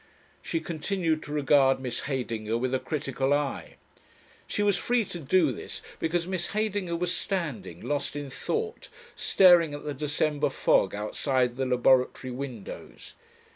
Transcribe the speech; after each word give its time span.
She 0.41 0.59
continued 0.61 1.21
to 1.21 1.31
regard 1.31 1.79
Miss 1.79 2.05
Heydinger 2.07 2.57
with 2.57 2.73
a 2.73 2.79
critical 2.79 3.35
eye. 3.35 3.75
She 4.47 4.63
was 4.63 4.75
free 4.75 5.05
to 5.05 5.19
do 5.19 5.51
this 5.51 5.83
because 5.99 6.25
Miss 6.25 6.53
Heydinger 6.53 6.95
was 6.95 7.13
standing, 7.13 7.81
lost 7.81 8.15
in 8.15 8.31
thought, 8.31 8.89
staring 9.15 9.75
at 9.75 9.85
the 9.85 9.93
December 9.93 10.49
fog 10.49 10.95
outside 10.95 11.55
the 11.55 11.67
laboratory 11.67 12.31
windows. 12.31 13.13